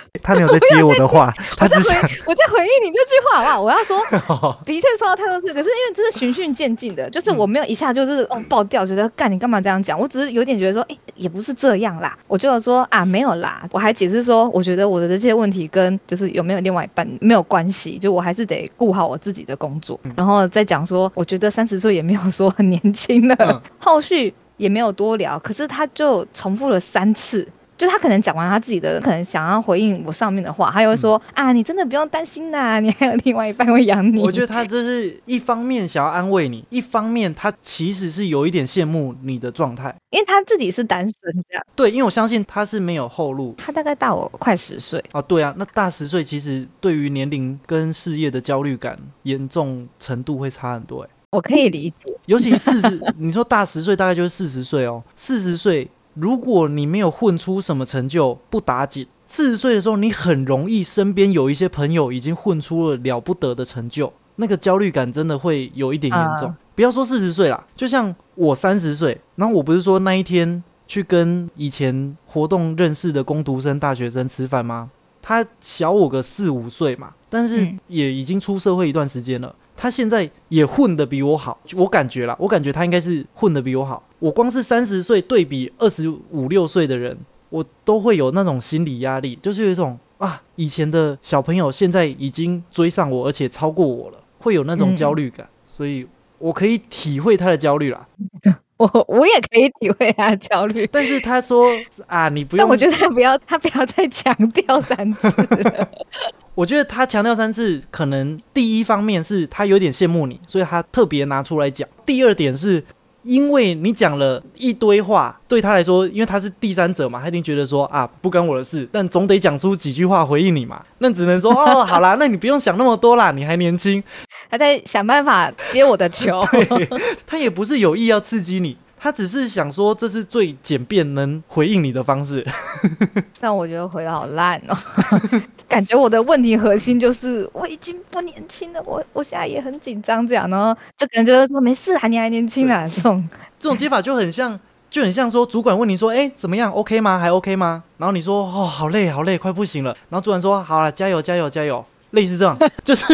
[0.22, 3.60] 他没有在接我的话，他只想回，我在回应你这句话，好不好？
[3.62, 3.98] 我要说，
[4.64, 9.98] 的确受到太多次，可是因为这是循序渐进的，就是我没有一下就是哦爆掉，觉得干你干嘛这样讲？
[9.98, 12.16] 我只是有点觉得说，哎、也不是这样啦。
[12.26, 13.66] 我就说啊，没有啦。
[13.72, 23.36] 我还解释说，我觉得我的这些问题跟就是有没有另外一半没有关系，就我还是得顾好我自己的工作，然后再讲说，我觉得三十岁也没有说很年轻了。
[23.40, 27.46] 嗯后续也没有多聊，可是他就重复了三次。
[27.78, 34.20] 就他可能讲完他自己的，可能想要回应我上面的话，他又会说、啊，你真的不用担心啦， 你还有另外一半会养你。
[34.20, 39.94] 我觉得他这是一方面想要安慰你，一方面他其实是有一点羡慕你的状态。
[40.10, 45.22] 因为他自己是单身这样，对，因为我相信他是没有后路他大概大我快十岁，啊。
[45.22, 51.08] 对啊，那大十岁其实对于年龄跟事业的焦虑感严重程度会差很多、欸。
[51.30, 52.10] 我可以理解。
[52.24, 55.02] 尤其四十， 你说大十岁大概就是四十岁哦。
[55.14, 55.86] 四十岁，
[56.20, 59.06] 如果你没有混出什么成就，不打紧。
[59.26, 66.48] 四十岁的时候，你很容易身边有一些朋友已经混出了了不得的成就，那个焦虑感真的会有一点严重。
[66.48, 74.88] 嗯不要说四十岁啦，就像我三十岁，然后我不是说那一天去跟以前活动认识的工读生、大学生吃饭吗？
[75.20, 79.52] 他小我个四五岁嘛，但是嗯也已经出社会一段时间了。
[79.80, 84.02] 他现在也混得比我好，我感觉啦，我感觉他应该是混得比我好。
[84.18, 87.16] 我光是三十岁对比二十五六岁的人，
[87.50, 96.04] 我都会有那种心理压力，就是有一种啊，以前的小朋友现在已经追上我，而且超过我了，会有那种嗯焦虑感，所以
[96.38, 98.08] 我可以体会他的焦虑啦。
[98.78, 101.68] 我我也可以体会他的焦虑，但是他说
[102.06, 105.88] 啊，你不用，但我觉得他不要他不要再强调三次了。
[106.54, 111.88] 我觉得他强调三次，可能第一方面是他有点羡慕你，所以他特别拿出来讲。
[112.06, 112.82] 第二点是
[113.22, 120.84] 因为你讲了一堆话，对他来说，因为他是第三者嘛，他一定觉得说啊，不关我的事，但总得讲出几句话回应你嘛。
[120.98, 124.02] 那只能说哦，好啦，那你不用想那么多啦，你还年轻。
[124.50, 126.40] 他在想办法接我的球，
[127.26, 132.46] 他也不是有意要刺激你，他只是想说这是最简便能回应你的方式。
[133.40, 134.76] 但我觉得回的好烂哦，
[135.68, 143.28] 感觉我的问题核心就是我已经不年轻了，我我现在也很紧张这样，然后这个人就会说没事啊，你还年轻啊，这种
[143.60, 147.18] 这种接法就很像，就很像说主管问你说，哎、怎么样，OK 吗？
[147.18, 147.82] 还 OK 吗？
[147.98, 149.94] 然后你说，哦，好累，好累，快不行了。
[150.08, 153.04] 然后主管说，好了，加油，加油，加油，类似这样，就是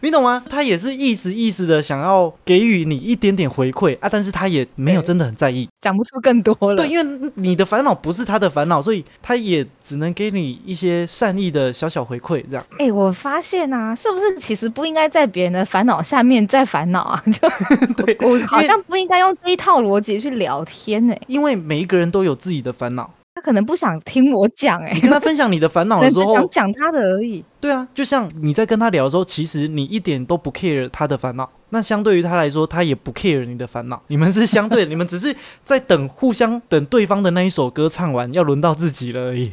[0.00, 0.42] 你懂吗？
[0.48, 5.68] 他也是意思意思的想要给予你一点点回馈啊，但是他也没有真的很在意。
[5.80, 6.76] 讲不出更多了。
[6.76, 12.66] 对，因为你的烦恼不是他的烦恼，所以他也只能给你一些善意的小小回馈，这样。
[12.78, 17.22] 哎、我发现啊，是不是其实不应该在别人的烦恼下面再烦恼啊？
[17.26, 17.48] 就
[18.04, 27.44] 对我我好像不应该用这一套逻辑去聊天呢、因为每一个人都有自己的烦恼，他可能不想听我讲哎、你跟他分享你的烦恼的时候，想讲他的而已。
[27.60, 34.00] 对啊，就像你在跟他聊的时候，其实你一点都不 care 他的烦恼，那相对于他来说，他也不 care 你的烦恼。
[34.06, 39.52] 你们是相对， 你们只是在等互相等对方的那一首歌唱完，要轮到自己了而已。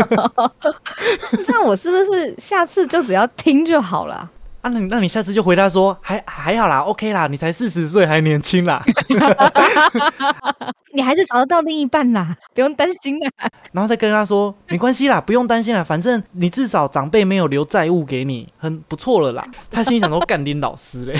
[1.42, 4.14] 这样我是不是下次就只要听就好了？
[4.16, 4.30] 啊，
[4.68, 8.82] 那你那你下次就回答说，还还好啦，OK 啦，你才四十岁，还年轻啦，
[10.92, 13.30] 你还是找得到另一半啦，不用担心啦。
[13.72, 19.44] 然后再跟他说，没关系啦，不用担心啦，反正你至少长辈没有留债务给你，很不错了啦。
[19.70, 21.14] 他心里想说，干林老师嘞，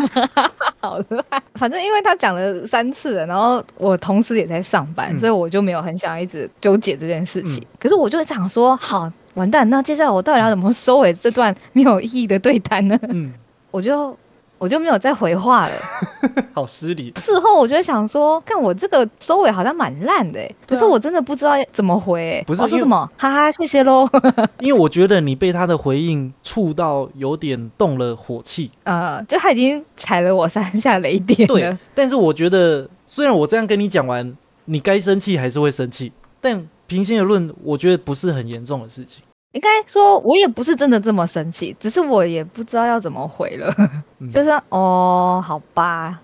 [0.80, 7.58] 好了，反正因为他讲了三次了，然后我同时也在上班，嗯所以我就没有很想一直纠结这件事情。
[7.58, 12.98] 嗯可是我就会想说，好，完蛋，那接下来我到底要怎么收尾这段没有意义的对谈呢？
[13.08, 13.32] 嗯，
[13.70, 14.16] 我就
[14.58, 15.72] 我就没有再回话了。
[16.54, 17.10] 好失礼。
[17.16, 22.44] 事后我就想说，看我这个收尾好像蛮烂的、欸，可是我真的不知道怎么回、欸。
[22.46, 23.10] 不是我说什么？
[23.16, 24.08] 哈哈，谢谢喽。
[24.60, 28.70] 因为我觉得你被他的回应触到，有点动了火气。
[28.84, 39.22] 呃，就他已经踩了我三下雷点对。，但是我觉得，虽然我这样跟你讲完，你该生气还是会生气，但平心而论，我觉得不是很严重的事情。
[39.52, 43.74] 应该说，我也不是真的这么生气，只是我也不知道要怎么回了。
[44.18, 46.22] 嗯就是哦，好吧，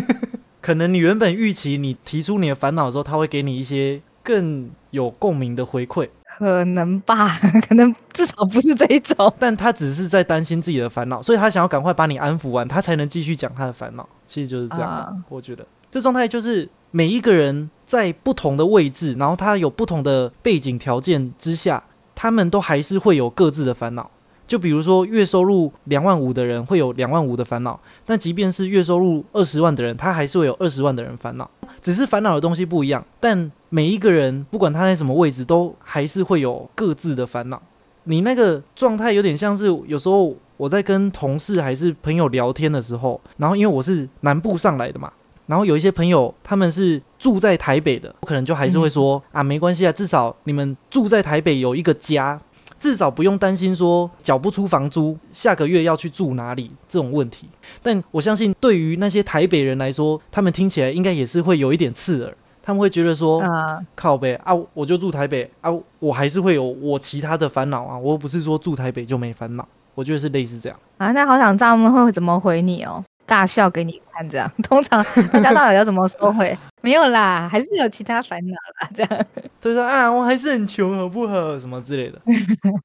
[0.60, 6.06] 可能你原本预期你提出你的烦恼的时候，他会给你一些更有共鸣的回馈，
[6.38, 9.32] 可能吧， 可能至少不是这一种。
[9.38, 14.06] 但他只是在担心自己的烦恼，所以他想要赶快把你安抚完，他才能继续讲他的烦恼。
[14.26, 24.10] 其实就是这样，啊我觉得这状态就是每一个人在不同的位置，然后他有不同的背景条件之下，他们都还是会有各自的烦恼。
[24.46, 31.50] 就比如说，月收入两万五的人会有两万五的烦恼，但即便是月收入二十万的人，他还是会有二十万的人烦恼，
[31.82, 33.04] 只是烦恼的东西不一样。
[33.18, 37.60] 但每一个人，不管他在什么位置，都还是会有各自的烦恼。
[38.04, 45.12] 你那个状态有点像是有时候我在跟同事还是朋友聊天的时候，然后因为我是南部上来的嘛，
[45.46, 52.40] 然后有一些朋友他们是住在台北的，我可能就还是会说、啊，没关系啊，至少你们住在台北有一个家，
[52.78, 57.48] 至少不用担心说缴不出房租，下个月要去住哪里这种问题。
[57.82, 70.78] 但我相信对于那些台北人来说，他们听起来应该也是会有一点刺耳，他们会觉得说，啊、靠北啊，我就住台北啊，我还是会有我其他的烦恼啊，我又不是说住台北就没烦恼，我觉得是类似这样。
[70.98, 74.50] 啊，那好想知道他们会怎么回你哦，大笑给你看这样。
[74.62, 76.56] 通常大家到底要怎么收回？
[76.80, 79.26] 没有啦，还是有其他烦恼啦，这样。
[79.60, 81.58] 对说啊，我还是很穷，好不好？
[81.58, 82.20] 什么之类的。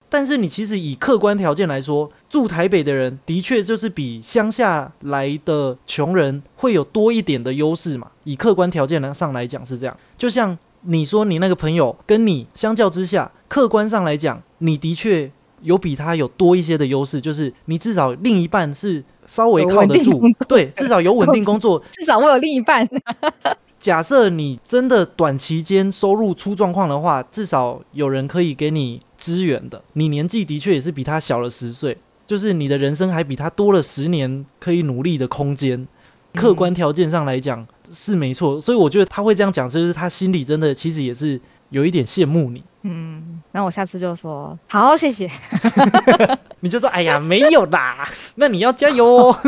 [0.10, 8.08] 但是你其实以客观条件来说，住台北的人的确就是比乡下来的穷人会有多一点的优势嘛。
[8.24, 15.30] 以客观条件上来讲是这样，就像你说你那个朋友跟你相较之下，客观上来讲，你的确
[15.62, 22.88] 有比他有多一些的优势，就是你至少另一半是稍微靠得住对，至少有稳定工作， 至少我有另一半。
[23.80, 29.82] 假设你真的短期间收入出状况的话，至少有人可以给你支援的。
[29.94, 35.88] 你年纪的确也是比他小了十岁，就是你的人生还比他多了十年可以努力的空间。
[36.34, 42.64] 客观条件上来讲是没错，所以我觉得他会这样讲，就是他心里真的其实也是有一点羡慕你。
[42.84, 45.30] 嗯，那我下次就说好，谢谢。
[46.62, 49.38] 你就说：“哎呀，没有啦， 那你要加油哦。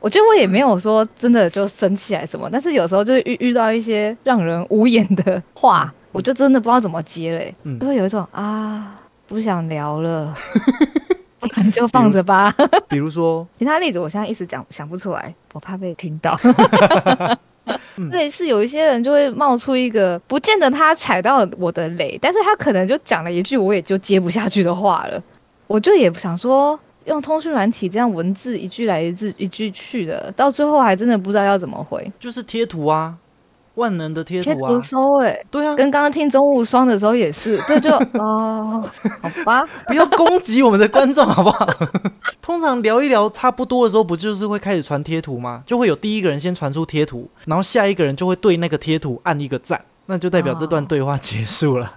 [0.00, 10.34] 我觉得我也没有说真的就生气还是什么，但是有时候就会遇遇到一些让人无言的话，我就真的不知道怎么接嘞、嗯就会有一种啊不想聊了，
[11.40, 12.54] 不然就放着吧。”
[12.88, 16.38] 比如说，其他例子我现在一时讲想不出来，我怕被听到。
[17.96, 18.10] 嗯。
[18.10, 25.22] 类似有一些人就会冒出一个，不见得他踩到我的雷，但是他可能就讲了一句我也就接不下去的话了，
[25.66, 32.10] 我就也不想说，用通讯软体这样文字一句来一句一句去的，到最后还真的不知道要怎么回。
[32.18, 33.14] 就是贴图啊，
[33.74, 38.88] 万能的贴图啊贴图，收哎、对啊，跟刚刚听中午双的时候也是， 这，就哦，
[39.22, 41.68] 好吧， 不要攻击我们的观众好不好？
[42.40, 45.62] 通常聊一聊差不多的时候，不就是会开始传贴图吗？
[45.66, 51.92] 就会有第一个人先传出贴图，然后下一个人就会对那个贴图按一个赞，那就代表这段对话结束了。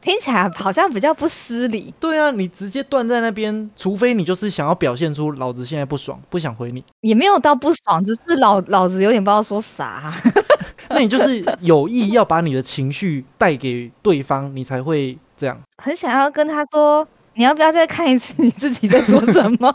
[0.00, 1.92] 听起来好像比较不失礼。
[1.98, 10.12] 对啊，你直接断在那边，除非你就是想要表现出老子现在不爽，不想回你，也没有到不爽，只是老老子有点不知道说啥。
[10.90, 15.58] 那你就是有意要把你的情绪带给对方，你才会这样。
[15.82, 19.74] 很想要跟他说，你要不要再看一次你自己在说什么？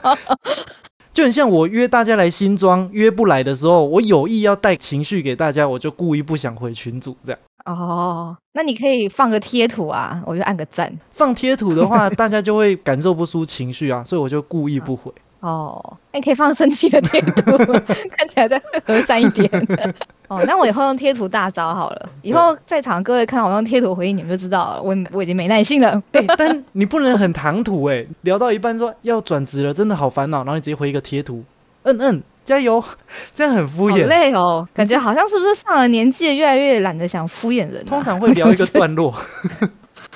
[1.13, 7.39] 就很像我约大家来新庄，约不来的时候，我有意要带情绪给大家，我就故意不想回群组这样。
[7.65, 10.91] 哦，那你可以放个贴图啊，我就按个赞。
[11.12, 15.12] 放贴图的话， 大家就会感受不出情绪啊，所以我就故意不回。
[15.43, 17.58] 哦，那你可以放生气的贴图，
[18.15, 19.49] 看起来再和善一点。
[20.29, 22.10] 哦，那我以后用贴图大招好了。
[22.21, 26.01] 以后在场各位看到我用贴图回应，你们就知道了，我我已经没耐心了。
[26.13, 31.43] 哎、但你不能很唐突哎、聊到一半说要转职了，真的好烦恼，然后你直接回一个贴图，
[31.84, 32.82] 嗯嗯，加油，
[33.36, 34.05] 这样很敷好衍。
[34.05, 37.86] 累哦，感觉好像是不是上了年纪，越来越懒得想敷衍人、啊？
[37.86, 39.13] 通常会聊一个段落，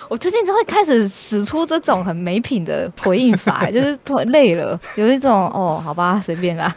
[0.10, 6.74] 我最近就会开始使出这种很没品的回应法，就是突然累了，有一种哦，好吧，随便啦。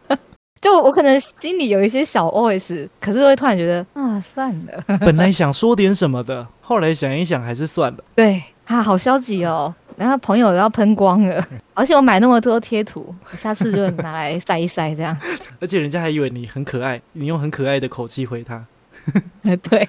[0.60, 4.98] 就我可能心里有一些小 OS，可是会突然觉得啊，算了。
[4.98, 7.98] 本来想说点什么的，后来想一想还是算了。
[8.16, 9.72] 对啊，好消极哦。
[9.96, 15.16] 然后朋友都要喷光了，而且我买那么多贴图，我下次就拿来晒一晒这样。
[15.60, 18.66] 而且人家还以为你很可爱，你用很可爱的口气回他。
[19.62, 19.88] 对，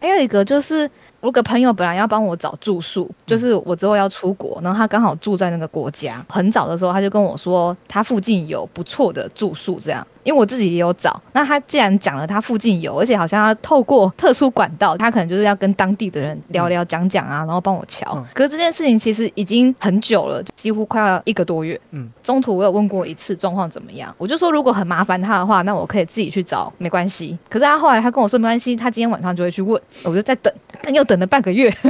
[0.00, 0.90] 还有一个就是。
[1.26, 6.24] 我个朋友本来要帮我找住宿，就是我之后要出国，然后他刚好住在那个国家。
[6.28, 10.06] 很早的时候他就跟我说，他附近有不错的住宿，这样。
[10.22, 18.24] 因为我自己也有找，那他既然讲了他附近有，而且好像要透过特殊管道，他可能就是要跟当地的人聊聊讲讲啊，然后帮我瞧。
[18.34, 21.80] 可是这件事情其实已经很久了，几乎快要一个多月。
[21.92, 27.38] 嗯，中途我有问过一次状况怎么样，我就说如果很麻烦他的话，那我可以自己去找，没关系。
[27.48, 30.52] 可是他后来他跟我说没关系，他今天晚上就会去问，我就在等，
[30.82, 31.72] 但又等了半个月。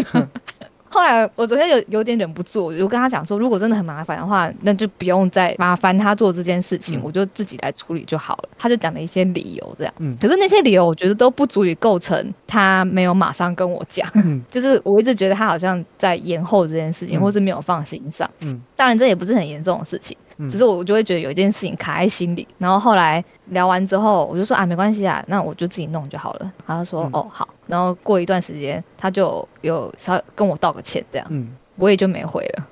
[0.89, 8.49] 后来我昨天有有点忍不住，我就跟他讲说，如果真的很麻烦的话，那就不用再麻烦他做这件事情，我就自己来处理就好了。
[8.57, 9.93] 他就讲了一些理由，这样。
[9.99, 10.17] 嗯。
[10.19, 14.09] 可是那些理由，我觉得都不足以构成他没有马上跟我讲。
[14.15, 14.43] 嗯。
[14.49, 18.31] 就是我一直觉得他好像在延后这件事情，或是没有放心上。
[18.41, 18.59] 嗯。
[18.75, 20.17] 当然，这也不是很严重的事情。
[20.51, 26.53] 只是我就会觉得有一件事情卡在心里，然后后来聊完之后，我就说啊没关系啊，那我就自己弄就好了。
[26.67, 32.67] 然后说哦好，然后过一段时间他就有稍跟我道个歉这样，嗯，我也就没回了。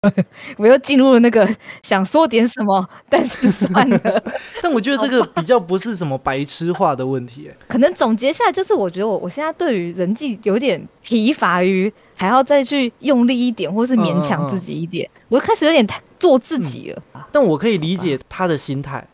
[0.56, 1.46] 我又进入了那个
[1.82, 4.22] 想说点什么，但是算了。
[4.62, 17.02] 但我觉得这个比较不是什么白痴化的问题，可能总结下来就是，我觉得我我现在对于人际有点疲乏于还要再去用力一点，或是勉强自己一点，我开始有点太做自己了。
[17.32, 19.06] 但我可以理解他的心态。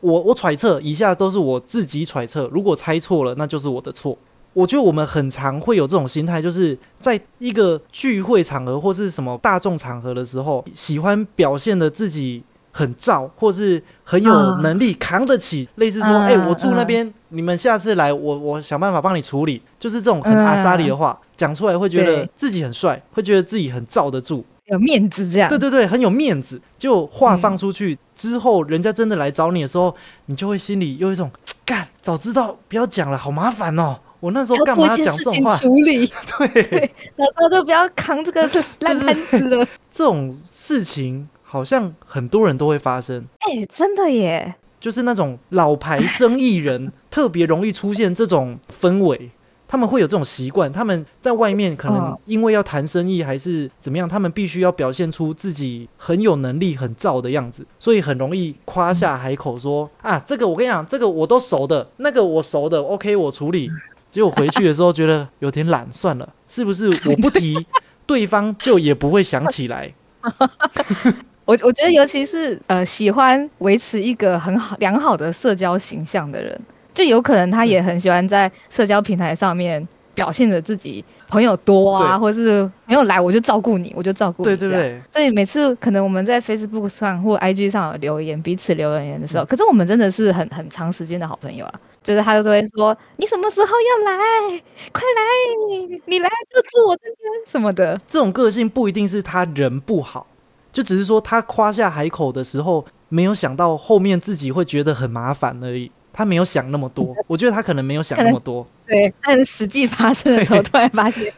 [0.00, 4.16] 我我揣测，以下都是我自己揣测，如果猜错了，那就是我的错。
[4.52, 12.42] 我觉得我们很常会有这种心态，就是在一个聚会场合或是什么大众场合的时候，喜欢表现的自己
[12.72, 14.32] 很照，或是很有
[14.62, 25.48] 能力扛得起，类似说，哎，我住那边，你们下次来，我我想办法帮你处理，就是这种很阿萨里的话讲出来，会觉得自己很帅，会觉得自己很罩得住，有面子这样。
[25.48, 26.60] 对对对，很有面子。
[26.78, 29.94] 就话放出去之后，人家真的来找你的时候，
[30.26, 31.30] 你就会心里有一种
[31.64, 33.98] 干，早知道不要讲了，好麻烦哦。
[34.18, 35.54] 我那时候干嘛要讲这种话？
[35.56, 36.06] 处理
[36.38, 38.50] 对，大家都不要扛这个
[38.80, 39.66] 烂摊子了。
[39.90, 43.26] 这种事情好像很多人都会发生。
[43.40, 44.56] 哎，真的耶！
[44.80, 49.30] 就是那种老牌生意人 特别容易出现这种氛围，
[49.68, 50.72] 他们会有这种习惯。
[50.72, 63.70] 他们在外面可能因为要谈生意还是怎么样，他们必须要表现出自己很有能力、很燥的样子，所以很容易夸下海口说：“啊，这个我跟你讲，这个我都熟的，那个我熟的，OK，我处理。
[64.08, 67.54] ”结果回去的时候觉得有点懒，算了，是不是我不提，
[68.06, 69.92] 对方就也不会想起来？
[71.44, 76.60] 我我觉得，尤其是呃，喜欢维持一个很好良好的社交形象的人，
[76.96, 84.46] 就有可能他也很喜欢在社交平台上面表现着自己朋友多啊，或者是没有来我就照顾你，我就照顾你。
[84.46, 85.00] 对对对。
[85.12, 91.74] 所以每次可能我们在 Facebook 上或 IG 上有留言，彼此留言的时候，可是我们真的是很很长时间的好朋友啊。
[92.02, 94.62] 就是他都会说你什么时候要来？
[94.92, 96.00] 快来！
[96.06, 97.18] 你来就住我这边
[97.48, 98.00] 什么的。
[98.06, 100.26] 这种个性不一定是他人不好，
[100.72, 105.90] 就只是说他夸下海口的时候，没有想到后面自己会觉得很麻烦而已。
[106.16, 108.64] 他没有想那么多，我觉得他可能没有想那么多。
[108.88, 111.30] 对，但是实际发生的时候，突然发现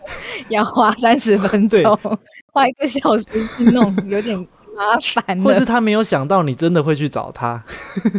[0.48, 1.98] 要花三十分钟，
[2.52, 3.24] 花一个小时
[3.56, 4.46] 去弄，有点。
[4.78, 7.60] 麻烦，或是他没有想到你真的会去找他，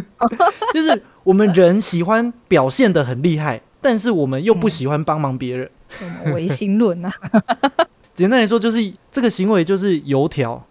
[0.74, 5.70] 就是我们人喜欢表现的很厉害，但是我们又不喜欢帮忙别人，
[6.34, 7.10] 唯心论啊。
[8.14, 10.62] 简单来说，就是这个行为就是油条。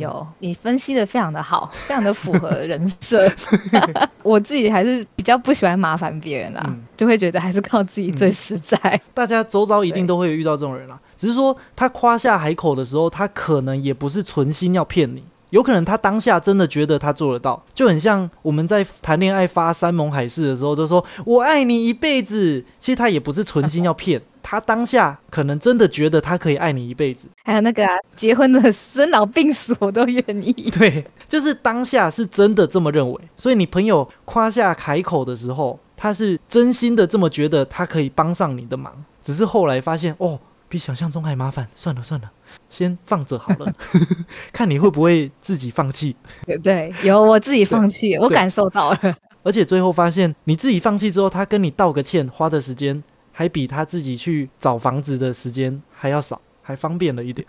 [0.00, 3.30] 有，你分析的非常的好， 非常的符合人设。
[4.22, 9.00] 我自己还是比较不喜欢麻烦别人啦，就会觉得还是靠自己最实在。
[9.14, 15.22] 大家周遭一定都会遇到这种人啦，只是说他夸下海口的时候，他可能也不是存心要骗你。
[15.50, 22.64] 有可能他当下真的觉得他做得到，就很像我们在谈恋爱发山盟海誓的时候，就说我爱你一辈子。
[22.78, 27.28] 其实他也不是存心要骗，他当下可能真的觉得他可以爱你一辈子。
[27.44, 27.86] 还有那个
[28.16, 30.52] 结婚的生老病死我都愿意。
[30.76, 33.20] 对，就是当下是真的这么认为。
[33.36, 40.38] 所以你朋友夸下海口的时候，他是真心的这么觉得他可以帮上你的忙，只是后来发现哦。
[40.70, 42.30] 比想象中还麻烦，算了算了，
[42.68, 43.74] 先放着好了，
[44.54, 46.14] 看你会不会自己放弃。
[46.62, 49.16] 对，有我自己放弃，我感受到了。
[49.42, 53.02] 而且最后发现，你自己放弃之后，他跟你道个歉，花的时间
[53.40, 56.38] 还比他自己去找房子的时间还要少。
[56.62, 57.44] 还方便了一点，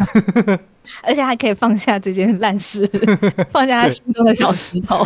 [1.03, 2.89] 而且还可以放下这件烂事，
[3.51, 5.03] 放下他心中的小石头。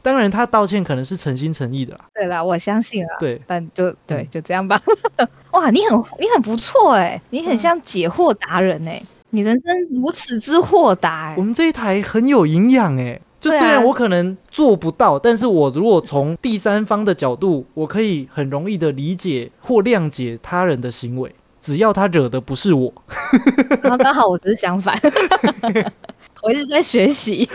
[0.00, 2.04] 当然，他道歉可能是诚心诚意的啦。
[2.14, 3.10] 对啦，我相信啊。
[3.18, 4.80] 对，但就对，就这样吧。
[5.52, 9.02] 哇，你很你很不错哎，你很像解惑达人哎。
[9.28, 13.20] 你人生如此之豁达、欸，我们这一台很有营养哎。
[13.42, 22.94] 就虽然我可能做不到，但是我如果从第三方的角度，我可以很容易的理解或谅解他人的行为，只要他惹的不是我。
[23.82, 24.96] 然后刚好我只是相反。
[26.40, 27.48] 我一直在学习，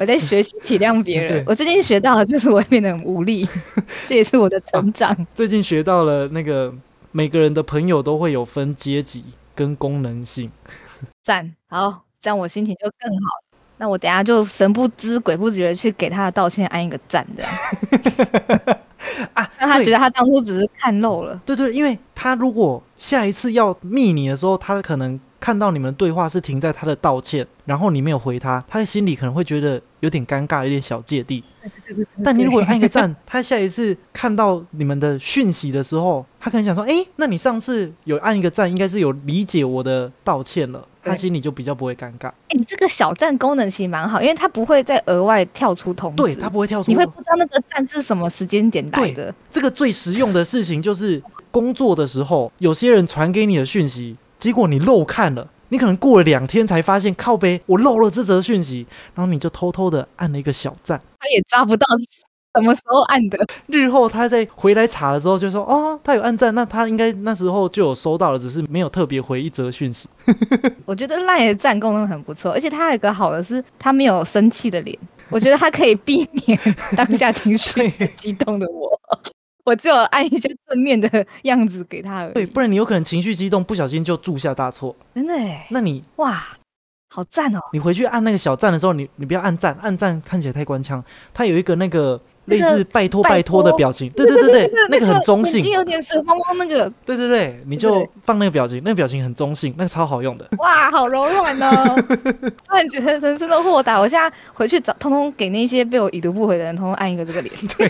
[0.00, 1.42] 我在学习体谅别人。
[1.46, 3.48] 我最近学到的就是我会变得很无力，
[4.08, 5.16] 这也是我的成长。
[5.34, 6.74] 最近学到了那个
[7.12, 10.50] 每个人的朋友都会有分阶级跟功能性。
[11.22, 13.51] 赞，好，这样我心情就更好了。
[13.82, 17.52] 那我等下就神不知鬼不觉地去给他的道歉按一个赞，这样
[19.34, 21.34] 啊， 让他觉得他当初只是看漏了。
[21.44, 31.42] 对对，因为他如果下一次要密你的时候，他可能看到你们对话是停在他的道歉，然后你没有回他，他的心里可能会觉得有点尴尬，有点小芥蒂。
[32.22, 42.28] 但你如果按一个赞， 他下一次看到你们的讯息的时候，他可能想说：“诶，那你上次有按一个赞，应该是有理解我的道歉了。”他心里就比较不会尴尬。
[42.28, 46.88] 哎、你这个小赞功能其实蛮好，因为它不会再额外跳出通知，对他不会跳出。
[46.88, 49.34] 你会不知道那个赞是什么时间点来的。
[49.50, 51.20] 这个最实用的事情就是
[51.50, 58.84] 工作的时候，有些人传给你的讯息，结果你漏看了，你可能过了两天才发现靠背我漏了这则讯息，
[59.14, 61.00] 然后你就偷偷的按了一个小赞。
[61.20, 61.86] 他也抓不到
[62.56, 63.38] 什么时候按的。
[63.68, 70.08] 日后他再回来查了之后，就说哦，他有按赞，那他应该那时候就有收到了，只是没有特别回一则讯息。
[70.84, 74.98] 我觉得赖的赞功能很不错，而且他有一个好的是，他没有生气的脸，
[75.30, 76.58] 我觉得他可以避免
[76.96, 79.00] 当下情绪激动的我。
[79.64, 82.46] 我只有按一些正面的样子给他而对，已。
[82.46, 84.94] 不然你有可能情绪激动，不小心就铸下大错。
[85.14, 86.44] 真的哎，那你哇，
[87.10, 87.60] 好赞哦！
[87.72, 91.04] 你回去按那个小赞的时候，你你不要按赞，按赞看起来太官腔。
[91.32, 95.72] 它有一个那个类似拜托拜拜托的表情，对对对对，那个很中性眼睛。
[95.72, 100.44] 有点水汪汪，那个对对对，你就放那个表情，那个表情很中性，那个超好用的。
[100.58, 101.96] 哇，好柔软哦！
[102.66, 104.00] 突然觉得人生都豁达。
[104.00, 107.54] 我现在回去找，通通给那些被我已读不回的人，通通按一个这个脸。
[107.78, 107.88] 对，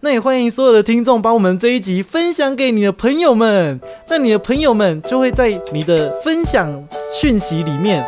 [0.00, 6.84] 那也欢迎所有的听众把我们这一集分享给你的朋友们，那你的朋友们就会在你的分享
[7.20, 8.04] 讯息里面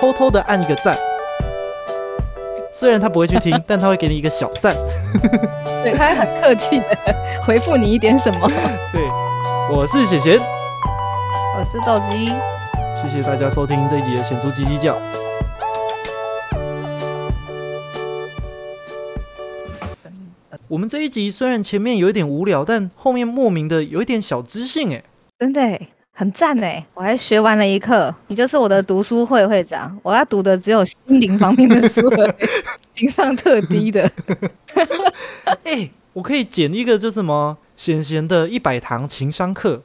[0.00, 0.96] 偷偷的按一个赞。
[2.78, 4.76] 虽然他不会去听， 但他会给你一个小赞。
[5.82, 8.46] 对，他会很客气的回复你一点什么。
[8.92, 9.00] 对，
[9.72, 12.26] 我是贤贤，我是豆鸡，
[13.00, 14.94] 谢谢大家收听这一集的贤叔鸡鸡叫。
[20.68, 25.02] 我们这一集虽然前面有一点无聊，但后面莫名的有一点小知性哎。
[25.38, 25.88] 真的耶
[26.18, 26.82] 很赞哎！
[26.94, 29.94] 我还学完了一课，你就是我的读书会会长。
[30.02, 32.00] 我要读的只有心灵方面的书，
[32.96, 34.10] 情商特低的。
[35.64, 39.82] 哎、 我可以剪一个就什么贤贤的一百堂情商课，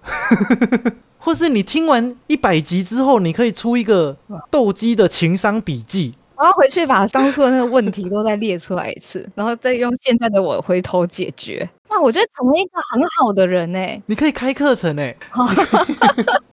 [1.20, 4.16] 或是你听完一百集之后，你可以出一个
[4.50, 6.14] 斗鸡的情商笔记。
[6.42, 11.70] 我要回去把当初的那个问题都再列出来一次，然后再用现在的我回头解决。
[11.90, 15.16] 哇，我觉得成为一个很好的人哎，你可以开课程哎，